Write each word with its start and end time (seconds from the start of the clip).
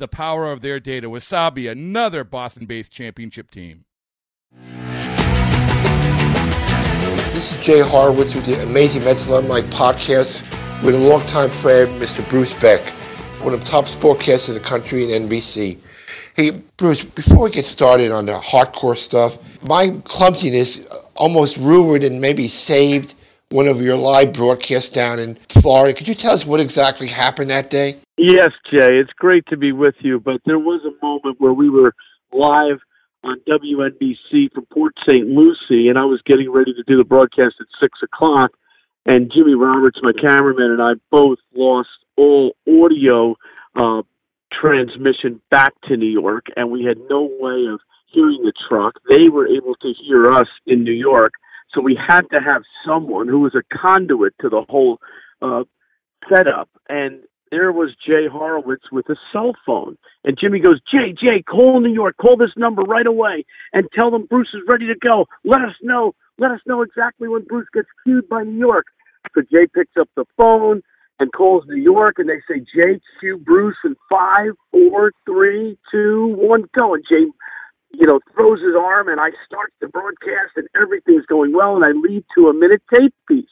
the 0.00 0.08
power 0.08 0.50
of 0.50 0.62
their 0.62 0.80
data. 0.80 1.08
Wasabi, 1.08 1.70
another 1.70 2.24
Boston 2.24 2.66
based 2.66 2.90
championship 2.90 3.50
team. 3.50 3.84
This 7.32 7.54
is 7.54 7.64
Jay 7.64 7.80
Horwitz 7.80 8.34
with 8.34 8.44
the 8.44 8.60
Amazing 8.62 9.04
Mets 9.04 9.26
Alumni 9.26 9.60
podcast 9.60 10.42
with 10.82 10.94
a 10.94 10.98
longtime 10.98 11.50
friend, 11.50 12.00
Mr. 12.00 12.28
Bruce 12.28 12.54
Beck, 12.54 12.88
one 13.42 13.54
of 13.54 13.60
the 13.60 13.66
top 13.66 13.84
sportcasters 13.84 14.48
in 14.48 14.54
the 14.54 14.60
country 14.60 15.04
in 15.04 15.28
NBC. 15.28 15.78
Hey, 16.34 16.50
Bruce, 16.50 17.04
before 17.04 17.44
we 17.44 17.50
get 17.50 17.66
started 17.66 18.10
on 18.10 18.26
the 18.26 18.38
hardcore 18.38 18.96
stuff, 18.96 19.38
my 19.62 19.90
clumsiness 20.04 20.80
almost 21.14 21.58
ruined 21.58 22.02
and 22.02 22.20
maybe 22.20 22.48
saved 22.48 23.14
one 23.50 23.66
of 23.66 23.82
your 23.82 23.96
live 23.96 24.32
broadcasts 24.32 24.90
down 24.90 25.18
in 25.18 25.34
Florida. 25.48 25.92
Could 25.92 26.06
you 26.06 26.14
tell 26.14 26.32
us 26.32 26.46
what 26.46 26.60
exactly 26.60 27.08
happened 27.08 27.50
that 27.50 27.68
day? 27.68 27.98
Yes, 28.16 28.50
Jay. 28.70 28.98
It's 28.98 29.12
great 29.14 29.44
to 29.48 29.56
be 29.56 29.72
with 29.72 29.96
you, 30.00 30.20
but 30.20 30.40
there 30.46 30.58
was 30.58 30.82
a 30.84 31.04
moment 31.04 31.40
where 31.40 31.52
we 31.52 31.68
were 31.68 31.92
live 32.32 32.78
on 33.24 33.40
WNBC 33.48 34.52
from 34.52 34.66
Port 34.66 34.94
St. 35.04 35.26
Lucie, 35.26 35.88
and 35.88 35.98
I 35.98 36.04
was 36.04 36.22
getting 36.24 36.48
ready 36.50 36.72
to 36.74 36.84
do 36.84 36.96
the 36.96 37.04
broadcast 37.04 37.56
at 37.60 37.66
6 37.82 37.98
o'clock, 38.04 38.52
and 39.04 39.32
Jimmy 39.34 39.54
Roberts, 39.54 39.98
my 40.00 40.12
cameraman, 40.12 40.70
and 40.70 40.80
I 40.80 40.92
both 41.10 41.38
lost 41.52 41.88
all 42.16 42.54
audio 42.68 43.34
uh, 43.74 44.02
transmission 44.52 45.42
back 45.50 45.72
to 45.88 45.96
New 45.96 46.06
York, 46.06 46.46
and 46.56 46.70
we 46.70 46.84
had 46.84 46.98
no 47.10 47.28
way 47.40 47.66
of 47.66 47.80
hearing 48.06 48.42
the 48.44 48.52
truck. 48.68 48.94
They 49.08 49.28
were 49.28 49.48
able 49.48 49.74
to 49.74 49.92
hear 50.04 50.30
us 50.30 50.48
in 50.66 50.84
New 50.84 50.92
York, 50.92 51.32
so 51.74 51.80
we 51.80 51.96
had 51.96 52.22
to 52.32 52.40
have 52.40 52.62
someone 52.86 53.28
who 53.28 53.40
was 53.40 53.54
a 53.54 53.62
conduit 53.76 54.34
to 54.40 54.48
the 54.48 54.62
whole 54.68 54.98
uh, 55.42 55.64
setup. 56.28 56.68
And 56.88 57.20
there 57.50 57.72
was 57.72 57.90
Jay 58.06 58.28
Horwitz 58.28 58.92
with 58.92 59.08
a 59.08 59.16
cell 59.32 59.52
phone. 59.66 59.96
And 60.24 60.38
Jimmy 60.38 60.60
goes, 60.60 60.80
Jay, 60.90 61.12
Jay, 61.12 61.42
call 61.42 61.80
New 61.80 61.92
York, 61.92 62.16
call 62.16 62.36
this 62.36 62.52
number 62.56 62.82
right 62.82 63.06
away 63.06 63.44
and 63.72 63.88
tell 63.94 64.10
them 64.10 64.26
Bruce 64.26 64.50
is 64.54 64.62
ready 64.68 64.86
to 64.86 64.94
go. 64.94 65.26
Let 65.44 65.62
us 65.62 65.74
know. 65.82 66.14
Let 66.38 66.52
us 66.52 66.60
know 66.66 66.82
exactly 66.82 67.28
when 67.28 67.44
Bruce 67.44 67.68
gets 67.72 67.88
cued 68.04 68.28
by 68.28 68.44
New 68.44 68.58
York. 68.58 68.86
So 69.34 69.42
Jay 69.42 69.66
picks 69.66 69.96
up 69.98 70.08
the 70.16 70.24
phone 70.36 70.82
and 71.18 71.30
calls 71.32 71.64
New 71.66 71.80
York, 71.80 72.14
and 72.18 72.28
they 72.28 72.40
say, 72.48 72.60
Jay, 72.60 72.98
cue 73.20 73.36
Bruce 73.36 73.76
in 73.84 73.94
five, 74.08 74.52
four, 74.70 75.12
three, 75.26 75.78
two, 75.92 76.34
one, 76.38 76.64
go. 76.76 76.94
And 76.94 77.04
Jay 77.10 77.26
you 77.92 78.06
know, 78.06 78.20
throws 78.34 78.60
his 78.60 78.74
arm 78.78 79.08
and 79.08 79.20
I 79.20 79.30
start 79.46 79.72
the 79.80 79.88
broadcast 79.88 80.56
and 80.56 80.68
everything's 80.80 81.26
going 81.26 81.52
well 81.52 81.76
and 81.76 81.84
I 81.84 81.90
lead 81.90 82.24
to 82.36 82.48
a 82.48 82.54
minute 82.54 82.82
tape 82.92 83.14
piece. 83.28 83.46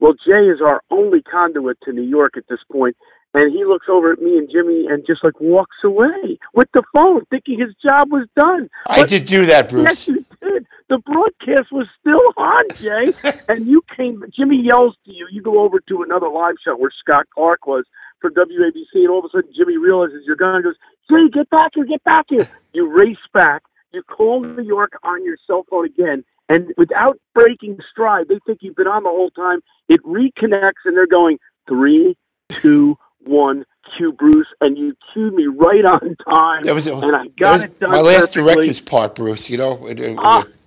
Well, 0.00 0.14
Jay 0.26 0.48
is 0.48 0.60
our 0.64 0.82
only 0.90 1.22
conduit 1.22 1.78
to 1.82 1.92
New 1.92 2.02
York 2.02 2.36
at 2.36 2.44
this 2.48 2.58
point, 2.70 2.96
and 3.32 3.52
he 3.52 3.64
looks 3.64 3.86
over 3.88 4.12
at 4.12 4.20
me 4.20 4.36
and 4.36 4.50
Jimmy 4.50 4.86
and 4.88 5.04
just 5.06 5.22
like 5.24 5.40
walks 5.40 5.76
away 5.84 6.38
with 6.52 6.68
the 6.74 6.82
phone, 6.92 7.24
thinking 7.30 7.60
his 7.60 7.74
job 7.84 8.10
was 8.10 8.26
done. 8.36 8.68
I 8.86 9.00
but, 9.00 9.08
did 9.08 9.26
do 9.26 9.46
that, 9.46 9.68
Bruce. 9.68 9.84
Yes, 9.84 10.08
you 10.08 10.24
did. 10.42 10.66
The 10.88 10.98
broadcast 10.98 11.72
was 11.72 11.86
still 12.00 12.20
on, 12.36 12.64
Jay, 12.74 13.12
and 13.48 13.66
you 13.66 13.82
came. 13.96 14.22
Jimmy 14.36 14.60
yells 14.60 14.94
to 15.06 15.12
you. 15.12 15.26
You 15.30 15.42
go 15.42 15.60
over 15.60 15.80
to 15.80 16.02
another 16.02 16.28
live 16.28 16.56
show 16.64 16.76
where 16.76 16.92
Scott 17.00 17.26
Clark 17.34 17.66
was 17.66 17.84
for 18.20 18.30
WABC, 18.30 18.94
and 18.94 19.08
all 19.08 19.20
of 19.20 19.24
a 19.26 19.28
sudden 19.30 19.50
Jimmy 19.56 19.76
realizes 19.76 20.22
you're 20.26 20.36
gone. 20.36 20.56
And 20.56 20.64
goes, 20.64 20.76
Jay, 21.08 21.28
get 21.32 21.48
back 21.50 21.72
here, 21.74 21.84
get 21.84 22.04
back 22.04 22.26
here. 22.28 22.46
You 22.72 22.90
race 22.90 23.16
back 23.32 23.62
you 23.94 24.02
call 24.02 24.40
New 24.40 24.62
York 24.62 24.92
on 25.02 25.24
your 25.24 25.36
cell 25.46 25.64
phone 25.70 25.86
again, 25.86 26.24
and 26.48 26.72
without 26.76 27.18
breaking 27.34 27.78
stride, 27.90 28.28
they 28.28 28.38
think 28.46 28.58
you've 28.62 28.76
been 28.76 28.86
on 28.86 29.02
the 29.02 29.10
whole 29.10 29.30
time. 29.30 29.60
It 29.88 30.02
reconnects, 30.02 30.84
and 30.84 30.96
they're 30.96 31.06
going 31.06 31.38
three, 31.68 32.16
two, 32.50 32.96
one. 33.20 33.64
Cue 33.96 34.12
Bruce, 34.12 34.46
and 34.62 34.78
you 34.78 34.96
cued 35.12 35.34
me 35.34 35.46
right 35.46 35.84
on 35.84 36.16
time. 36.26 36.62
That 36.62 36.74
was, 36.74 36.86
and 36.86 37.14
I 37.14 37.26
got 37.38 37.62
it 37.62 37.78
done. 37.78 37.90
My 37.90 38.00
last 38.00 38.32
perfectly. 38.32 38.54
director's 38.54 38.80
part, 38.80 39.14
Bruce. 39.14 39.50
You 39.50 39.58
know, 39.58 39.86
it, 39.86 40.00
it, 40.00 40.18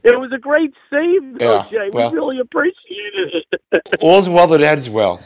it 0.04 0.20
was 0.20 0.32
a 0.34 0.38
great 0.38 0.72
save, 0.90 1.24
yeah. 1.42 1.66
Well, 1.92 2.12
we 2.12 2.16
really 2.16 2.40
appreciate 2.40 3.44
it. 3.72 3.82
all's 4.02 4.30
well 4.30 4.48
that 4.48 4.62
ends 4.62 4.90
well. 4.90 5.20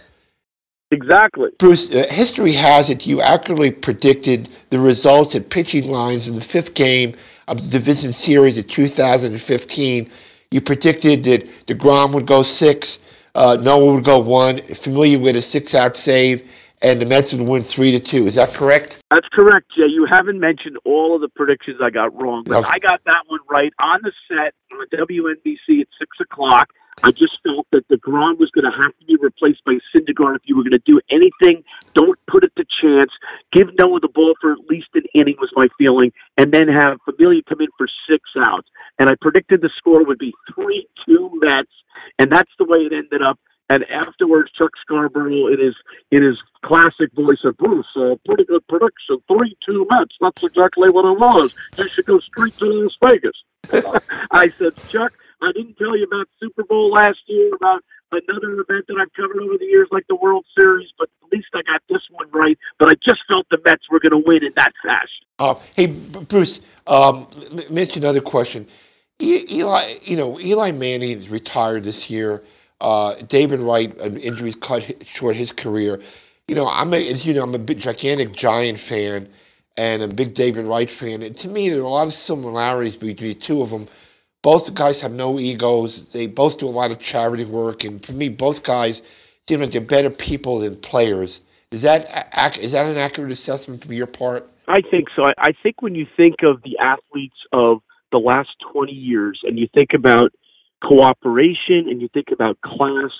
Exactly. 0.92 1.50
Bruce, 1.58 1.94
uh, 1.94 2.06
history 2.10 2.52
has 2.54 2.90
it 2.90 3.08
you 3.08 3.22
accurately 3.22 3.72
predicted 3.72 4.50
the 4.70 4.80
results 4.80 5.36
at 5.36 5.50
pitching 5.50 5.90
lines 5.90 6.28
in 6.28 6.36
the 6.36 6.42
fifth 6.42 6.74
game 6.74 7.14
of 7.48 7.64
the 7.64 7.70
division 7.70 8.14
series 8.14 8.58
of 8.58 8.68
2015. 8.68 10.10
You 10.52 10.62
predicted 10.62 11.24
that 11.24 11.48
DeGrom 11.68 12.14
would 12.14 12.26
go 12.26 12.44
six, 12.44 13.00
uh, 13.36 13.58
Noah 13.62 13.96
would 13.96 14.04
go 14.04 14.20
one, 14.20 14.58
Familia 14.62 15.18
with 15.20 15.36
a 15.36 15.42
six 15.42 15.74
out 15.74 15.96
save, 15.96 16.44
and 16.82 17.00
the 17.00 17.06
Mets 17.06 17.34
would 17.34 17.48
win 17.48 17.64
three 17.64 17.92
to 17.92 18.00
two. 18.00 18.26
Is 18.26 18.36
that 18.36 18.54
correct? 18.54 19.00
That's 19.12 19.28
correct, 19.32 19.68
Jay. 19.76 19.90
You 19.90 20.06
haven't 20.10 20.40
mentioned 20.40 20.78
all 20.84 21.16
of 21.16 21.22
the 21.22 21.30
predictions 21.30 21.78
I 21.82 21.90
got 21.90 22.14
wrong, 22.20 22.44
but 22.46 22.58
Okay. 22.58 22.70
I 22.70 22.80
got 22.80 23.02
that 23.06 23.22
one 23.28 23.40
right 23.50 23.72
on 23.80 24.02
the 24.04 24.12
set 24.28 24.54
on 24.74 24.88
WNBC 25.08 25.82
at 25.82 25.88
six 26.00 26.18
o'clock. 26.20 26.70
I 27.04 27.12
just 27.12 27.40
felt 27.44 27.68
that 27.72 27.88
DeGrom 27.88 28.38
was 28.38 28.52
going 28.52 28.72
to 28.72 28.78
have 28.80 28.98
to 29.00 29.06
be 29.06 29.16
replaced 29.20 29.64
by 29.66 29.78
Syndergaard 29.94 30.36
if 30.36 30.42
you 30.46 30.56
were 30.56 30.64
going 30.64 30.72
to 30.72 30.80
do 30.86 31.00
anything. 31.10 31.64
Don't 31.96 32.20
put 32.28 32.44
it 32.44 32.52
to 32.58 32.66
chance. 32.82 33.12
Give 33.52 33.68
Noah 33.80 34.00
the 34.00 34.08
ball 34.08 34.34
for 34.40 34.52
at 34.52 34.60
least 34.70 34.90
an 34.94 35.04
inning 35.14 35.36
was 35.40 35.52
my 35.56 35.68
feeling, 35.78 36.12
and 36.38 36.52
then 36.52 36.68
have 36.68 37.00
Familia 37.06 37.42
come 37.48 37.62
in 37.62 37.68
for 37.78 37.88
six 38.10 38.22
outs. 38.38 38.68
And 39.00 39.10
I 39.10 39.16
predicted 39.20 39.62
the 39.62 39.70
score 39.78 40.06
would 40.06 40.20
be 40.20 40.34
three 40.54 40.88
two 41.06 41.32
Mets, 41.42 41.72
and 42.20 42.32
that's 42.32 42.52
the 42.60 42.66
way 42.66 42.80
it 42.80 42.94
ended 42.94 43.22
up. 43.22 43.40
And 43.70 43.86
afterwards, 43.86 44.52
Chuck 44.52 44.72
Scarborough, 44.82 45.48
in 45.48 45.60
his 45.60 45.76
in 46.12 46.24
his 46.24 46.38
classic 46.64 47.12
voice, 47.14 47.38
said, 47.42 47.56
"Bruce, 47.58 47.88
uh, 47.96 48.16
pretty 48.26 48.44
good 48.44 48.68
prediction, 48.68 49.18
three 49.28 49.56
two 49.66 49.88
Mets. 49.90 50.16
That's 50.20 50.44
exactly 50.44 50.90
what 50.90 51.06
it 51.06 51.18
was. 51.18 51.56
You 51.78 51.88
should 51.88 52.06
go 52.06 52.20
straight 52.20 52.58
to 52.58 52.66
Las 52.66 52.98
Vegas." 53.02 53.44
I 54.32 54.50
said, 54.50 54.74
"Chuck, 54.90 55.14
I 55.42 55.52
didn't 55.52 55.78
tell 55.78 55.98
you 55.98 56.06
about 56.06 56.28
Super 56.40 56.64
Bowl 56.64 56.92
last 56.92 57.20
year, 57.28 57.54
about 57.56 57.84
another 58.12 58.52
event 58.60 58.86
that 58.88 58.98
I've 59.00 59.14
covered 59.14 59.42
over 59.42 59.58
the 59.58 59.66
years, 59.66 59.88
like 59.92 60.06
the 60.08 60.16
World 60.16 60.46
Series, 60.58 60.90
but 60.98 61.10
at 61.24 61.32
least 61.32 61.48
I 61.54 61.62
got 61.64 61.82
this 61.90 62.02
one 62.12 62.30
right. 62.32 62.58
But 62.78 62.90
I 62.90 62.94
just 62.96 63.22
felt 63.28 63.48
the 63.50 63.60
Mets 63.66 63.90
were 63.90 64.00
going 64.00 64.12
to 64.12 64.28
win 64.28 64.46
in 64.46 64.54
that 64.56 64.74
fashion." 64.84 65.26
Uh, 65.40 65.56
hey, 65.76 65.88
Bruce, 65.88 66.62
um, 66.88 67.28
you 67.70 67.88
another 67.96 68.22
question. 68.22 68.68
Eli, 69.22 69.82
you 70.04 70.18
know, 70.18 70.40
Eli 70.40 70.72
Manning 70.72 71.20
is 71.20 71.30
retired 71.30 71.84
this 71.84 72.10
year. 72.10 72.44
Uh, 72.80 73.16
David 73.28 73.60
Wright, 73.60 73.96
an 74.00 74.18
injuries 74.18 74.56
cut 74.56 75.06
short 75.06 75.36
his 75.36 75.52
career. 75.52 76.02
You 76.48 76.56
know, 76.56 76.68
I'm 76.68 76.94
a, 76.94 77.08
as 77.10 77.26
you 77.26 77.34
know, 77.34 77.44
I'm 77.44 77.54
a 77.54 77.60
big 77.60 77.80
gigantic 77.80 78.34
Giant 78.34 78.80
fan 78.80 79.30
and 79.78 80.02
a 80.02 80.08
big 80.08 80.34
David 80.34 80.66
Wright 80.66 80.90
fan. 80.90 81.22
And 81.22 81.38
to 81.38 81.48
me, 81.48 81.70
there 81.70 81.80
are 81.80 81.84
a 81.84 81.90
lot 81.90 82.08
of 82.08 82.14
similarities 82.14 82.98
between 82.98 83.30
the 83.30 83.36
two 83.36 83.62
of 83.62 83.70
them. 83.70 83.88
Both 84.42 84.74
guys 84.74 85.02
have 85.02 85.12
no 85.12 85.40
egos. 85.40 86.10
They 86.12 86.28
both 86.28 86.58
do 86.58 86.68
a 86.68 86.70
lot 86.70 86.92
of 86.92 87.00
charity 87.00 87.46
work, 87.46 87.84
and 87.84 88.04
for 88.04 88.14
me, 88.14 88.30
both 88.30 88.64
guys 88.64 89.02
seem 89.48 89.60
like 89.60 89.72
they're 89.72 89.82
better 89.82 90.10
people 90.10 90.60
than 90.60 90.76
players. 90.78 91.42
Is 91.72 91.84
that 91.84 92.58
is 92.60 92.74
that 92.74 92.86
an 92.86 92.98
accurate 92.98 93.32
assessment 93.32 93.84
from 93.84 93.94
your 93.94 94.08
part? 94.08 94.50
I 94.68 94.82
think 94.82 95.10
so. 95.16 95.26
I, 95.26 95.34
I 95.38 95.52
think 95.64 95.82
when 95.82 95.96
you 95.96 96.08
think 96.18 96.44
of 96.44 96.62
the 96.64 96.78
athletes 96.80 97.38
of 97.52 97.82
the 98.12 98.20
last 98.20 98.50
20 98.74 98.92
years 98.92 99.40
and 99.44 99.58
you 99.58 99.68
think 99.74 99.94
about 99.94 100.32
cooperation 100.84 101.88
and 101.90 102.02
you 102.02 102.10
think 102.14 102.28
about 102.32 102.60
class, 102.62 103.12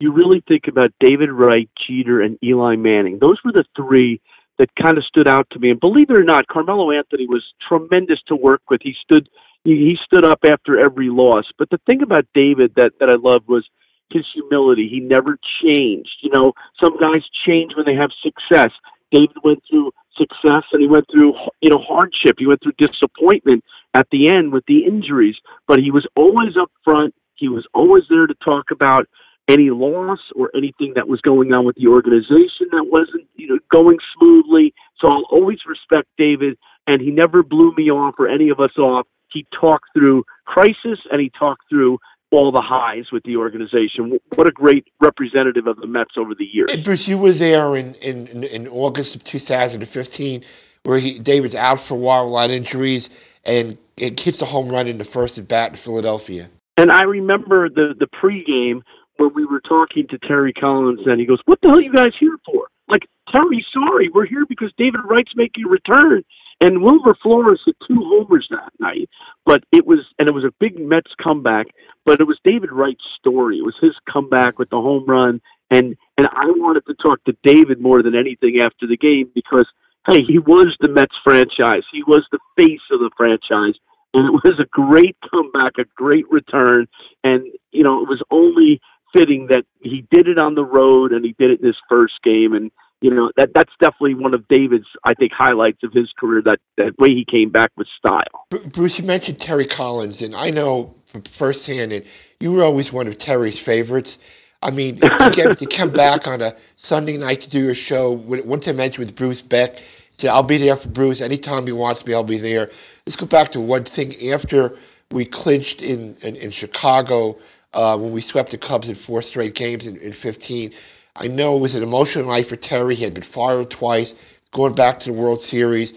you 0.00 0.12
really 0.12 0.42
think 0.46 0.68
about 0.68 0.92
David 1.00 1.30
Wright, 1.30 1.68
Jeter, 1.86 2.20
and 2.20 2.38
Eli 2.42 2.76
Manning. 2.76 3.18
Those 3.18 3.38
were 3.44 3.52
the 3.52 3.64
three 3.76 4.20
that 4.58 4.74
kind 4.74 4.98
of 4.98 5.04
stood 5.04 5.28
out 5.28 5.48
to 5.50 5.58
me. 5.58 5.70
And 5.70 5.80
believe 5.80 6.10
it 6.10 6.18
or 6.18 6.24
not, 6.24 6.46
Carmelo 6.48 6.90
Anthony 6.90 7.26
was 7.26 7.44
tremendous 7.66 8.20
to 8.28 8.36
work 8.36 8.62
with. 8.70 8.80
He 8.82 8.94
stood 9.02 9.28
he, 9.64 9.72
he 9.72 9.98
stood 10.04 10.24
up 10.24 10.40
after 10.44 10.78
every 10.78 11.10
loss. 11.10 11.44
But 11.58 11.70
the 11.70 11.80
thing 11.86 12.02
about 12.02 12.26
David 12.34 12.72
that 12.76 12.92
that 13.00 13.10
I 13.10 13.14
loved 13.14 13.48
was 13.48 13.68
his 14.12 14.26
humility. 14.32 14.88
He 14.88 15.00
never 15.00 15.38
changed. 15.62 16.16
You 16.22 16.30
know, 16.30 16.52
some 16.82 16.98
guys 16.98 17.22
change 17.46 17.72
when 17.76 17.86
they 17.86 17.94
have 17.94 18.10
success. 18.22 18.70
David 19.10 19.36
went 19.42 19.62
through 19.68 19.92
success 20.12 20.64
and 20.72 20.82
he 20.82 20.88
went 20.88 21.06
through 21.10 21.34
you 21.60 21.70
know 21.70 21.78
hardship. 21.78 22.36
He 22.38 22.46
went 22.46 22.62
through 22.62 22.72
disappointment 22.78 23.64
at 23.94 24.08
the 24.10 24.28
end 24.28 24.52
with 24.52 24.64
the 24.66 24.84
injuries, 24.84 25.36
but 25.66 25.78
he 25.78 25.90
was 25.90 26.06
always 26.16 26.56
up 26.56 26.70
front. 26.84 27.14
He 27.34 27.48
was 27.48 27.66
always 27.72 28.04
there 28.10 28.26
to 28.26 28.34
talk 28.44 28.70
about 28.70 29.06
any 29.48 29.70
loss 29.70 30.18
or 30.36 30.50
anything 30.54 30.92
that 30.94 31.08
was 31.08 31.20
going 31.22 31.52
on 31.52 31.64
with 31.64 31.76
the 31.76 31.86
organization 31.86 32.68
that 32.72 32.86
wasn't 32.90 33.26
you 33.36 33.48
know 33.48 33.58
going 33.70 33.98
smoothly. 34.16 34.74
So 34.96 35.08
I'll 35.08 35.26
always 35.30 35.58
respect 35.66 36.08
David, 36.18 36.58
and 36.86 37.00
he 37.00 37.10
never 37.10 37.42
blew 37.42 37.72
me 37.76 37.90
off 37.90 38.16
or 38.18 38.28
any 38.28 38.50
of 38.50 38.60
us 38.60 38.76
off. 38.76 39.06
He 39.32 39.46
talked 39.58 39.86
through 39.92 40.24
crisis 40.46 40.98
and 41.10 41.20
he 41.20 41.30
talked 41.38 41.68
through 41.68 41.98
all 42.30 42.52
the 42.52 42.60
highs 42.60 43.06
with 43.10 43.22
the 43.24 43.36
organization. 43.36 44.18
What 44.34 44.46
a 44.46 44.52
great 44.52 44.86
representative 45.00 45.66
of 45.66 45.76
the 45.78 45.86
Mets 45.86 46.14
over 46.18 46.34
the 46.34 46.44
years. 46.44 46.70
Hey, 46.70 46.82
Bruce, 46.82 47.08
you 47.08 47.16
were 47.16 47.32
there 47.32 47.74
in, 47.76 47.94
in, 47.96 48.44
in 48.44 48.68
August 48.68 49.16
of 49.16 49.24
2015 49.24 50.42
where 50.84 50.98
he, 50.98 51.18
David's 51.18 51.54
out 51.54 51.80
for 51.80 51.94
a 51.94 51.98
while, 51.98 52.34
a 52.38 52.48
injuries, 52.48 53.10
and 53.44 53.76
it 53.96 54.18
hits 54.20 54.38
the 54.38 54.46
home 54.46 54.68
run 54.68 54.86
in 54.86 54.98
the 54.98 55.04
first 55.04 55.38
at 55.38 55.48
bat 55.48 55.70
in 55.70 55.76
Philadelphia. 55.76 56.48
And 56.76 56.92
I 56.92 57.02
remember 57.02 57.68
the, 57.68 57.94
the 57.98 58.06
pregame 58.06 58.82
when 59.16 59.34
we 59.34 59.44
were 59.44 59.60
talking 59.60 60.06
to 60.08 60.18
Terry 60.18 60.52
Collins, 60.52 61.00
and 61.06 61.20
he 61.20 61.26
goes, 61.26 61.40
"What 61.44 61.60
the 61.60 61.68
hell 61.68 61.78
are 61.78 61.82
you 61.82 61.92
guys 61.92 62.12
here 62.18 62.36
for?" 62.46 62.68
Like, 62.88 63.02
Terry, 63.30 63.64
sorry, 63.72 64.08
we're 64.08 64.26
here 64.26 64.46
because 64.48 64.72
David 64.78 65.00
Wright's 65.04 65.32
making 65.34 65.64
a 65.64 65.68
return. 65.68 66.24
And 66.60 66.82
Wilmer 66.82 67.16
Flores 67.22 67.60
hit 67.64 67.76
two 67.86 68.00
homers 68.00 68.48
that 68.50 68.72
night, 68.80 69.08
but 69.46 69.62
it 69.70 69.86
was 69.86 70.00
and 70.18 70.28
it 70.28 70.34
was 70.34 70.44
a 70.44 70.52
big 70.58 70.78
Mets 70.78 71.12
comeback. 71.22 71.68
But 72.04 72.20
it 72.20 72.24
was 72.24 72.38
David 72.42 72.72
Wright's 72.72 73.04
story. 73.18 73.58
It 73.58 73.64
was 73.64 73.76
his 73.80 73.94
comeback 74.10 74.58
with 74.58 74.70
the 74.70 74.76
home 74.76 75.04
run, 75.06 75.40
and 75.70 75.96
and 76.16 76.26
I 76.26 76.46
wanted 76.46 76.84
to 76.86 76.94
talk 76.94 77.22
to 77.24 77.36
David 77.44 77.80
more 77.80 78.02
than 78.02 78.16
anything 78.16 78.60
after 78.60 78.86
the 78.86 78.96
game 78.96 79.30
because 79.34 79.66
hey, 80.08 80.22
he 80.26 80.38
was 80.38 80.76
the 80.80 80.88
Mets 80.88 81.14
franchise. 81.22 81.82
He 81.92 82.02
was 82.02 82.26
the 82.32 82.40
face 82.56 82.80
of 82.90 83.00
the 83.00 83.10
franchise, 83.16 83.78
and 84.14 84.26
it 84.26 84.32
was 84.42 84.58
a 84.58 84.66
great 84.70 85.16
comeback, 85.30 85.74
a 85.78 85.84
great 85.94 86.28
return, 86.28 86.88
and 87.22 87.46
you 87.70 87.84
know 87.84 88.02
it 88.02 88.08
was 88.08 88.22
only 88.32 88.80
fitting 89.16 89.46
that 89.48 89.64
he 89.80 90.04
did 90.10 90.28
it 90.28 90.38
on 90.38 90.54
the 90.54 90.64
road 90.64 91.12
and 91.12 91.24
he 91.24 91.34
did 91.38 91.50
it 91.50 91.60
in 91.60 91.66
his 91.66 91.76
first 91.88 92.14
game 92.22 92.52
and 92.52 92.70
you 93.00 93.10
know 93.10 93.30
that 93.36 93.50
that's 93.54 93.72
definitely 93.80 94.14
one 94.14 94.34
of 94.34 94.46
David's 94.48 94.86
I 95.04 95.14
think 95.14 95.32
highlights 95.32 95.82
of 95.84 95.92
his 95.92 96.10
career 96.18 96.42
that 96.44 96.58
that 96.76 96.98
way 96.98 97.10
he 97.10 97.24
came 97.24 97.50
back 97.50 97.70
with 97.76 97.86
style. 97.96 98.46
Bruce, 98.72 98.98
you 98.98 99.04
mentioned 99.04 99.38
Terry 99.38 99.66
Collins, 99.66 100.22
and 100.22 100.34
I 100.34 100.50
know 100.50 100.94
firsthand 101.30 101.92
that 101.92 102.06
you 102.40 102.52
were 102.52 102.62
always 102.62 102.92
one 102.92 103.06
of 103.06 103.18
Terry's 103.18 103.58
favorites. 103.58 104.18
I 104.60 104.72
mean, 104.72 104.98
to, 105.00 105.30
get, 105.32 105.58
to 105.58 105.66
come 105.66 105.90
back 105.90 106.26
on 106.26 106.40
a 106.40 106.54
Sunday 106.76 107.16
night 107.16 107.40
to 107.42 107.50
do 107.50 107.64
your 107.64 107.74
show, 107.74 108.10
one 108.10 108.60
time 108.60 108.76
mentioned 108.76 109.06
with 109.06 109.14
Bruce 109.14 109.40
Beck, 109.40 109.78
said, 110.16 110.30
I'll 110.30 110.42
be 110.42 110.58
there 110.58 110.76
for 110.76 110.88
Bruce. 110.88 111.20
Anytime 111.20 111.66
he 111.66 111.72
wants 111.72 112.04
me, 112.04 112.12
I'll 112.12 112.24
be 112.24 112.38
there. 112.38 112.70
Let's 113.06 113.16
go 113.16 113.26
back 113.26 113.50
to 113.52 113.60
one 113.60 113.84
thing. 113.84 114.30
After 114.30 114.76
we 115.12 115.24
clinched 115.24 115.80
in, 115.80 116.16
in, 116.22 116.36
in 116.36 116.50
Chicago, 116.50 117.38
uh, 117.72 117.96
when 117.96 118.12
we 118.12 118.20
swept 118.20 118.50
the 118.50 118.58
Cubs 118.58 118.88
in 118.88 118.94
four 118.94 119.22
straight 119.22 119.54
games 119.54 119.86
in, 119.86 119.96
in 119.98 120.12
15, 120.12 120.72
I 121.20 121.26
know 121.26 121.56
it 121.56 121.60
was 121.60 121.74
an 121.74 121.82
emotional 121.82 122.28
night 122.28 122.46
for 122.46 122.56
Terry. 122.56 122.94
He 122.94 123.02
had 123.02 123.12
been 123.12 123.24
fired 123.24 123.70
twice, 123.70 124.14
going 124.52 124.74
back 124.74 125.00
to 125.00 125.12
the 125.12 125.18
World 125.18 125.40
Series. 125.40 125.92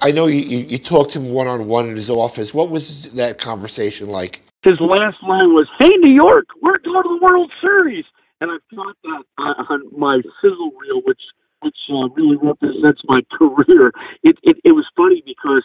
I 0.00 0.12
know 0.12 0.26
you, 0.26 0.40
you, 0.40 0.58
you 0.60 0.78
talked 0.78 1.10
to 1.10 1.20
him 1.20 1.30
one 1.30 1.46
on 1.46 1.68
one 1.68 1.88
in 1.88 1.96
his 1.96 2.08
office. 2.08 2.54
What 2.54 2.70
was 2.70 3.10
that 3.10 3.38
conversation 3.38 4.08
like? 4.08 4.40
His 4.62 4.80
last 4.80 5.18
line 5.22 5.52
was, 5.52 5.68
"Hey, 5.78 5.90
New 5.98 6.14
York, 6.14 6.46
we're 6.62 6.78
going 6.78 7.02
to 7.02 7.18
the 7.20 7.26
World 7.26 7.52
Series," 7.60 8.04
and 8.40 8.50
I've 8.50 8.60
got 8.74 8.96
that 9.04 9.24
on 9.68 9.82
my 9.96 10.22
sizzle 10.40 10.72
reel, 10.80 11.02
which 11.04 11.20
which 11.60 11.76
uh, 11.90 12.08
really 12.10 12.36
represents 12.36 13.02
my 13.06 13.20
career. 13.32 13.92
It, 14.22 14.38
it 14.42 14.56
it 14.64 14.72
was 14.72 14.86
funny 14.96 15.22
because 15.26 15.64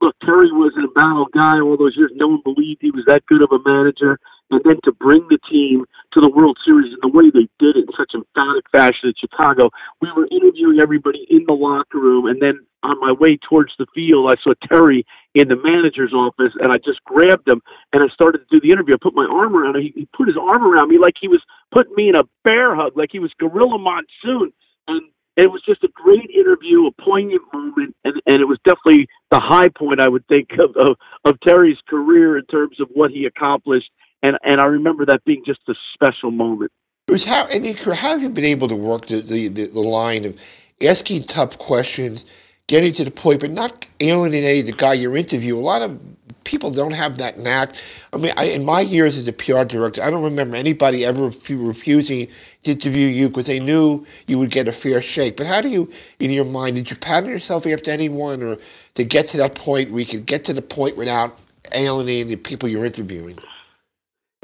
look, 0.00 0.14
Terry 0.24 0.52
was 0.52 0.72
an 0.76 0.88
battle 0.94 1.26
guy 1.32 1.60
all 1.60 1.76
those 1.76 1.96
years. 1.96 2.12
No 2.14 2.28
one 2.28 2.42
believed 2.44 2.78
he 2.80 2.90
was 2.90 3.04
that 3.06 3.26
good 3.26 3.42
of 3.42 3.50
a 3.52 3.58
manager 3.68 4.18
and 4.50 4.60
then 4.64 4.78
to 4.84 4.92
bring 4.92 5.26
the 5.28 5.38
team 5.50 5.84
to 6.12 6.20
the 6.20 6.28
World 6.28 6.56
Series 6.64 6.92
in 6.92 6.98
the 7.02 7.08
way 7.08 7.30
they 7.30 7.48
did 7.58 7.76
it 7.76 7.88
in 7.88 7.96
such 7.98 8.12
emphatic 8.14 8.64
fashion 8.70 9.08
at 9.08 9.18
Chicago. 9.18 9.70
We 10.00 10.10
were 10.16 10.28
interviewing 10.30 10.78
everybody 10.80 11.26
in 11.28 11.44
the 11.46 11.52
locker 11.52 11.98
room, 11.98 12.26
and 12.26 12.40
then 12.40 12.60
on 12.82 13.00
my 13.00 13.12
way 13.12 13.38
towards 13.48 13.72
the 13.78 13.86
field, 13.94 14.30
I 14.30 14.36
saw 14.42 14.54
Terry 14.68 15.04
in 15.34 15.48
the 15.48 15.56
manager's 15.56 16.12
office, 16.12 16.52
and 16.60 16.70
I 16.70 16.78
just 16.78 17.02
grabbed 17.04 17.48
him 17.48 17.60
and 17.92 18.02
I 18.02 18.06
started 18.14 18.38
to 18.38 18.46
do 18.50 18.60
the 18.60 18.72
interview. 18.72 18.94
I 18.94 18.98
put 19.02 19.14
my 19.14 19.26
arm 19.26 19.56
around 19.56 19.76
him. 19.76 19.82
He, 19.82 19.92
he 19.94 20.08
put 20.16 20.28
his 20.28 20.36
arm 20.36 20.62
around 20.62 20.88
me 20.88 20.98
like 20.98 21.14
he 21.20 21.28
was 21.28 21.42
putting 21.72 21.94
me 21.96 22.08
in 22.08 22.14
a 22.14 22.24
bear 22.44 22.76
hug, 22.76 22.96
like 22.96 23.10
he 23.10 23.18
was 23.18 23.32
Gorilla 23.40 23.78
Monsoon, 23.78 24.52
and 24.86 25.02
it 25.36 25.50
was 25.50 25.62
just 25.66 25.84
a 25.84 25.88
great 25.88 26.30
interview, 26.30 26.86
a 26.86 26.92
poignant 27.02 27.42
moment, 27.52 27.94
and, 28.04 28.14
and 28.26 28.40
it 28.40 28.46
was 28.46 28.58
definitely 28.64 29.08
the 29.30 29.40
high 29.40 29.68
point 29.68 30.00
I 30.00 30.08
would 30.08 30.26
think 30.28 30.50
of, 30.58 30.76
of 30.76 30.96
of 31.24 31.40
Terry's 31.40 31.78
career 31.88 32.38
in 32.38 32.44
terms 32.46 32.80
of 32.80 32.88
what 32.94 33.10
he 33.10 33.24
accomplished 33.24 33.90
and 34.22 34.38
and 34.44 34.60
I 34.60 34.64
remember 34.64 35.06
that 35.06 35.24
being 35.24 35.42
just 35.46 35.60
a 35.68 35.74
special 35.94 36.30
moment. 36.30 36.72
Bruce, 37.06 37.24
how 37.24 37.46
career, 37.46 37.94
how 37.94 38.10
have 38.10 38.22
you 38.22 38.28
been 38.28 38.44
able 38.44 38.66
to 38.66 38.74
work 38.74 39.06
the, 39.06 39.20
the, 39.20 39.48
the, 39.48 39.66
the 39.66 39.80
line 39.80 40.24
of 40.24 40.40
asking 40.82 41.22
tough 41.22 41.56
questions, 41.56 42.26
getting 42.66 42.92
to 42.94 43.04
the 43.04 43.12
point, 43.12 43.40
but 43.40 43.50
not 43.52 43.86
alienating 44.00 44.66
the 44.66 44.72
guy 44.72 44.94
you're 44.94 45.16
interviewing? 45.16 45.62
A 45.62 45.64
lot 45.64 45.82
of 45.82 46.00
people 46.42 46.70
don't 46.70 46.94
have 46.94 47.18
that 47.18 47.38
knack. 47.38 47.76
I 48.12 48.16
mean, 48.16 48.32
I, 48.36 48.46
in 48.46 48.64
my 48.64 48.80
years 48.80 49.16
as 49.16 49.28
a 49.28 49.32
PR 49.32 49.62
director, 49.62 50.02
I 50.02 50.10
don't 50.10 50.24
remember 50.24 50.56
anybody 50.56 51.04
ever 51.04 51.26
refusing 51.26 52.26
to 52.64 52.72
interview 52.72 53.06
you 53.06 53.28
because 53.28 53.46
they 53.46 53.60
knew 53.60 54.04
you 54.26 54.40
would 54.40 54.50
get 54.50 54.66
a 54.66 54.72
fair 54.72 55.00
shake. 55.00 55.36
But 55.36 55.46
how 55.46 55.60
do 55.60 55.68
you, 55.68 55.90
in 56.18 56.32
your 56.32 56.44
mind, 56.44 56.74
did 56.74 56.90
you 56.90 56.96
pattern 56.96 57.30
yourself 57.30 57.66
after 57.66 57.92
anyone, 57.92 58.42
or 58.42 58.56
to 58.96 59.04
get 59.04 59.28
to 59.28 59.36
that 59.38 59.54
point 59.54 59.90
where 59.90 60.00
you 60.00 60.06
could 60.06 60.26
get 60.26 60.44
to 60.44 60.52
the 60.52 60.62
point 60.62 60.96
without 60.96 61.38
alienating 61.72 62.28
the 62.28 62.36
people 62.36 62.68
you're 62.68 62.84
interviewing? 62.84 63.38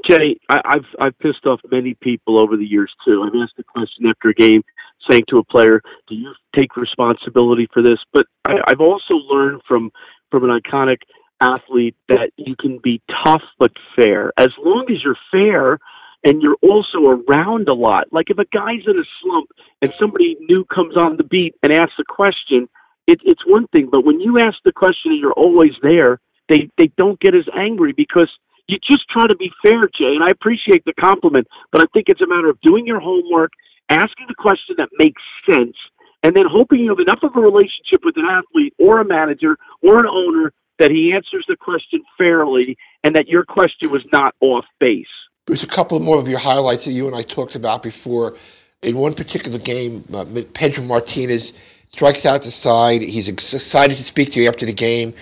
Jay, 0.07 0.37
I, 0.49 0.61
I've 0.65 0.87
I've 1.01 1.19
pissed 1.19 1.47
off 1.47 1.61
many 1.71 1.95
people 1.95 2.39
over 2.39 2.57
the 2.57 2.65
years 2.65 2.93
too. 3.05 3.23
I've 3.23 3.41
asked 3.41 3.55
a 3.59 3.65
question 3.65 4.07
after 4.07 4.31
a 4.31 4.35
game, 4.35 4.63
saying 5.09 5.25
to 5.29 5.39
a 5.39 5.45
player, 5.45 5.81
"Do 6.09 6.15
you 6.15 6.33
take 6.55 6.77
responsibility 6.77 7.69
for 7.73 7.83
this?" 7.83 7.99
But 8.13 8.27
I, 8.45 8.55
I've 8.69 8.81
also 8.81 9.15
learned 9.15 9.63
from 9.67 9.91
from 10.31 10.49
an 10.49 10.61
iconic 10.61 10.99
athlete 11.41 11.97
that 12.09 12.31
you 12.37 12.57
can 12.57 12.79
be 12.79 13.01
tough 13.25 13.43
but 13.59 13.73
fair. 13.95 14.33
As 14.39 14.51
long 14.65 14.87
as 14.91 15.03
you're 15.05 15.17
fair 15.31 15.79
and 16.25 16.41
you're 16.41 16.57
also 16.63 17.07
around 17.07 17.69
a 17.69 17.75
lot. 17.75 18.05
Like 18.13 18.31
if 18.31 18.39
a 18.39 18.45
guy's 18.45 18.87
in 18.87 18.99
a 18.99 19.05
slump 19.21 19.51
and 19.81 19.93
somebody 19.99 20.37
new 20.41 20.65
comes 20.65 20.97
on 20.97 21.17
the 21.17 21.25
beat 21.25 21.55
and 21.63 21.73
asks 21.73 21.95
a 21.99 22.05
question, 22.05 22.69
it, 23.07 23.21
it's 23.25 23.43
one 23.47 23.67
thing. 23.69 23.89
But 23.91 24.05
when 24.05 24.21
you 24.21 24.39
ask 24.39 24.57
the 24.65 24.73
question 24.73 25.17
you're 25.17 25.33
always 25.33 25.73
there, 25.83 26.21
they 26.49 26.69
they 26.79 26.91
don't 26.97 27.19
get 27.21 27.35
as 27.35 27.47
angry 27.55 27.93
because 27.97 28.31
you 28.69 28.79
just 28.79 29.09
try 29.11 29.27
to 29.27 29.37
be 29.37 29.51
fair, 29.63 29.83
Jay. 29.97 30.15
And 30.15 30.25
I 30.25 30.31
appreciate 30.31 30.85
the 30.85 30.95
compliment, 30.95 31.47
but 31.71 31.83
I 31.83 31.87
think 31.93 32.09
it's 32.09 32.21
a 32.21 32.27
matter 32.27 32.49
of 32.49 32.61
doing 32.61 32.87
your 32.87 33.01
homework, 33.01 33.53
asking 33.89 34.27
the 34.29 34.35
question 34.39 34.77
that 34.79 34.89
makes 34.99 35.23
sense, 35.47 35.77
and 36.23 36.35
then 36.35 36.45
hoping 36.49 36.81
you 36.81 36.91
have 36.91 37.01
enough 37.01 37.21
of 37.23 37.37
a 37.37 37.41
relationship 37.41 38.05
with 38.05 38.17
an 38.17 38.27
athlete 38.27 38.75
or 38.79 39.01
a 39.01 39.05
manager 39.05 39.57
or 39.83 39.99
an 39.99 40.07
owner 40.07 40.53
that 40.79 40.91
he 40.91 41.13
answers 41.13 41.45
the 41.49 41.57
question 41.57 42.03
fairly 42.17 42.77
and 43.05 43.15
that 43.15 43.29
your 43.29 43.45
question 43.45 43.91
was 43.91 44.03
not 44.13 44.35
off 44.41 44.65
base. 44.81 45.07
There's 45.47 45.63
a 45.63 45.69
couple 45.69 45.99
more 46.01 46.19
of 46.19 46.29
your 46.29 46.39
highlights 46.39 46.85
that 46.85 46.93
you 46.93 47.07
and 47.07 47.17
I 47.17 47.23
talked 47.23 47.55
about 47.55 47.83
before. 47.83 48.37
In 48.83 48.97
one 48.97 49.15
particular 49.15 49.59
game, 49.59 50.05
uh, 50.13 50.25
Pedro 50.55 50.85
Martinez 50.85 51.53
strikes 51.93 52.25
out 52.25 52.43
the 52.43 52.51
side. 52.51 53.03
He's 53.03 53.29
excited 53.29 53.97
to 53.97 54.03
speak 54.03 54.33
to 54.33 54.43
you 54.43 54.49
after 54.49 54.65
the 54.65 54.73
game. 54.73 55.13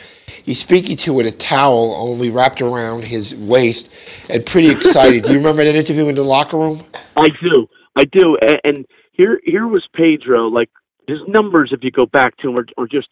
He's 0.45 0.61
speaking 0.61 0.97
to 0.97 1.11
you 1.11 1.15
with 1.15 1.27
a 1.27 1.33
towel 1.33 1.95
only 1.99 2.31
wrapped 2.31 2.62
around 2.62 3.05
his 3.05 3.35
waist 3.35 3.91
and 4.31 4.47
pretty 4.47 4.71
excited. 4.71 5.25
do 5.25 5.33
you 5.33 5.39
remember 5.39 5.65
that 5.65 5.75
interview 5.75 6.07
in 6.07 6.15
the 6.15 6.23
locker 6.23 6.57
room? 6.57 6.81
I 7.17 7.29
do. 7.43 7.69
I 7.97 8.05
do. 8.05 8.39
And 8.65 8.87
here 9.12 9.41
here 9.45 9.67
was 9.67 9.87
Pedro. 9.93 10.47
Like 10.47 10.71
his 11.09 11.19
numbers, 11.27 11.71
if 11.73 11.83
you 11.83 11.91
go 11.91 12.07
back 12.07 12.37
to 12.39 12.49
him, 12.49 12.59
are, 12.59 12.67
are 12.79 12.87
just 12.87 13.09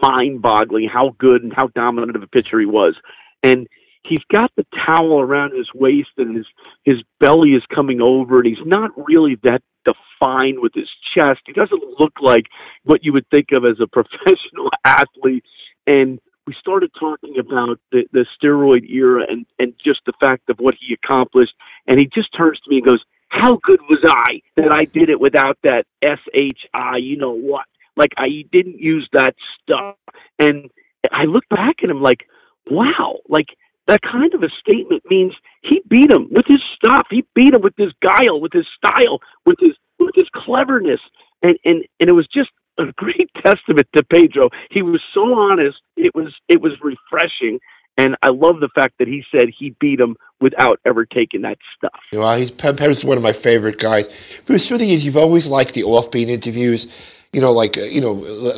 mind 0.00 0.40
boggling 0.40 0.88
how 0.88 1.14
good 1.18 1.42
and 1.42 1.52
how 1.52 1.66
dominant 1.68 2.14
of 2.14 2.22
a 2.22 2.28
pitcher 2.28 2.60
he 2.60 2.66
was. 2.66 2.94
And 3.42 3.66
he's 4.06 4.24
got 4.30 4.50
the 4.56 4.66
towel 4.86 5.20
around 5.20 5.56
his 5.56 5.68
waist 5.74 6.10
and 6.16 6.36
his 6.36 6.46
his 6.84 6.96
belly 7.18 7.50
is 7.50 7.62
coming 7.74 8.00
over 8.00 8.38
and 8.38 8.46
he's 8.46 8.66
not 8.66 8.90
really 8.96 9.36
that 9.42 9.62
defined 9.84 10.60
with 10.60 10.72
his 10.74 10.88
chest. 11.14 11.40
He 11.46 11.52
doesn't 11.52 11.82
look 11.98 12.12
like 12.20 12.46
what 12.84 13.04
you 13.04 13.12
would 13.12 13.28
think 13.30 13.52
of 13.52 13.64
as 13.64 13.80
a 13.80 13.86
professional 13.92 14.70
athlete. 14.84 15.44
And 15.86 16.20
we 16.46 16.54
started 16.58 16.90
talking 16.98 17.38
about 17.38 17.78
the, 17.92 18.04
the 18.12 18.26
steroid 18.36 18.88
era 18.88 19.24
and, 19.28 19.46
and 19.58 19.74
just 19.82 20.00
the 20.06 20.12
fact 20.20 20.48
of 20.50 20.58
what 20.58 20.74
he 20.80 20.94
accomplished. 20.94 21.54
And 21.86 21.98
he 21.98 22.06
just 22.12 22.34
turns 22.36 22.58
to 22.60 22.70
me 22.70 22.76
and 22.76 22.86
goes, 22.86 23.04
How 23.28 23.58
good 23.62 23.80
was 23.88 24.00
I 24.04 24.40
that 24.56 24.72
I 24.72 24.84
did 24.84 25.10
it 25.10 25.20
without 25.20 25.58
that 25.62 25.86
S 26.02 26.18
H 26.34 26.60
I, 26.74 26.96
you 26.96 27.16
know 27.16 27.32
what? 27.32 27.66
Like 27.96 28.12
I 28.16 28.44
didn't 28.50 28.78
use 28.78 29.08
that 29.12 29.34
stuff. 29.62 29.96
And 30.38 30.70
I 31.12 31.24
look 31.24 31.44
back 31.48 31.76
at 31.82 31.90
him 31.90 32.02
like, 32.02 32.26
wow, 32.70 33.18
like 33.28 33.48
that 33.90 34.02
kind 34.02 34.32
of 34.34 34.42
a 34.44 34.48
statement 34.60 35.02
means 35.10 35.32
he 35.62 35.82
beat 35.88 36.10
him 36.10 36.28
with 36.30 36.46
his 36.46 36.62
stuff. 36.76 37.08
He 37.10 37.24
beat 37.34 37.54
him 37.54 37.60
with 37.60 37.74
his 37.76 37.92
guile, 38.00 38.40
with 38.40 38.52
his 38.52 38.66
style, 38.76 39.18
with 39.44 39.56
his 39.58 39.72
with 39.98 40.14
his 40.14 40.28
cleverness. 40.32 41.00
And 41.42 41.58
and 41.64 41.84
and 41.98 42.08
it 42.08 42.12
was 42.12 42.28
just 42.32 42.50
a 42.78 42.84
great 42.96 43.30
testament 43.42 43.88
to 43.96 44.04
Pedro. 44.04 44.48
He 44.70 44.82
was 44.82 45.02
so 45.12 45.34
honest. 45.34 45.78
It 45.96 46.14
was 46.14 46.32
it 46.48 46.60
was 46.60 46.72
refreshing. 46.80 47.58
And 47.96 48.16
I 48.22 48.28
love 48.28 48.60
the 48.60 48.70
fact 48.74 48.94
that 49.00 49.08
he 49.08 49.24
said 49.34 49.48
he 49.58 49.74
beat 49.80 49.98
him 49.98 50.16
without 50.40 50.78
ever 50.86 51.04
taking 51.04 51.42
that 51.42 51.58
stuff. 51.76 52.00
Well, 52.12 52.38
he's 52.38 52.52
Pedro's 52.52 53.04
one 53.04 53.16
of 53.16 53.22
my 53.24 53.32
favorite 53.32 53.80
guys. 53.80 54.06
But 54.46 54.54
the 54.54 54.78
thing 54.78 54.88
is, 54.88 55.04
you've 55.04 55.16
always 55.16 55.48
liked 55.48 55.74
the 55.74 55.82
offbeat 55.82 56.28
interviews. 56.28 56.86
You 57.32 57.40
know, 57.40 57.52
like 57.52 57.76
uh, 57.76 57.82
you 57.82 58.00
know, 58.00 58.14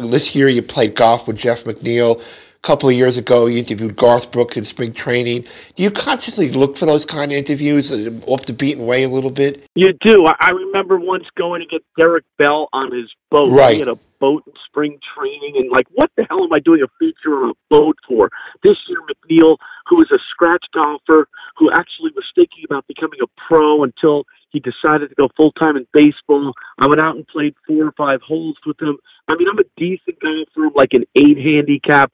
this 0.07 0.37
year 0.37 0.49
you 0.49 0.61
played 0.63 0.95
golf 0.95 1.27
with 1.27 1.39
Jeff 1.39 1.65
McNeil 1.65 2.23
couple 2.63 2.89
of 2.89 2.95
years 2.95 3.19
ago, 3.19 3.47
you 3.47 3.59
interviewed 3.59 3.97
Garth 3.97 4.31
Brooks 4.31 4.57
in 4.57 4.65
spring 4.65 4.93
training. 4.93 5.45
Do 5.75 5.83
you 5.83 5.91
consciously 5.91 6.51
look 6.51 6.77
for 6.77 6.87
those 6.87 7.05
kind 7.05 7.33
of 7.33 7.37
interviews 7.37 7.91
uh, 7.91 8.11
off 8.27 8.47
the 8.47 8.53
beaten 8.53 8.87
way 8.87 9.03
a 9.03 9.09
little 9.09 9.31
bit? 9.31 9.65
You 9.75 9.93
do. 10.01 10.27
I 10.27 10.51
remember 10.51 10.99
once 10.99 11.25
going 11.37 11.61
to 11.61 11.67
get 11.67 11.85
Derek 11.99 12.25
Bell 12.39 12.69
on 12.73 12.93
his 12.93 13.11
boat. 13.31 13.49
Right. 13.51 13.75
He 13.75 13.79
had 13.81 13.89
a 13.89 13.99
boat 14.21 14.45
in 14.47 14.53
spring 14.65 15.01
training, 15.17 15.57
and 15.57 15.71
like, 15.73 15.87
what 15.93 16.11
the 16.17 16.25
hell 16.31 16.45
am 16.45 16.53
I 16.53 16.61
doing 16.61 16.83
a 16.83 16.87
feature 17.01 17.43
on 17.43 17.51
a 17.51 17.55
boat 17.69 17.97
for? 18.07 18.31
This 18.63 18.77
year, 18.89 18.99
McNeil, 19.01 19.57
who 19.89 19.97
was 19.97 20.11
a 20.13 20.19
scratch 20.31 20.65
golfer, 20.73 21.27
who 21.57 21.69
actually 21.73 22.13
was 22.15 22.25
thinking 22.37 22.65
about 22.65 22.87
becoming 22.87 23.19
a 23.23 23.27
pro 23.49 23.83
until 23.83 24.23
he 24.51 24.61
decided 24.61 25.09
to 25.09 25.15
go 25.17 25.29
full 25.37 25.51
time 25.53 25.77
in 25.77 25.87
baseball. 25.93 26.53
I 26.79 26.87
went 26.87 27.01
out 27.01 27.17
and 27.17 27.27
played 27.27 27.55
four 27.67 27.87
or 27.87 27.93
five 27.97 28.21
holes 28.23 28.57
with 28.65 28.81
him. 28.81 28.97
I 29.27 29.35
mean, 29.35 29.49
I'm 29.49 29.59
a 29.59 29.65
decent 29.77 30.21
guy 30.21 30.45
golfer, 30.55 30.71
like 30.77 30.93
an 30.93 31.05
eight 31.17 31.39
handicap. 31.39 32.13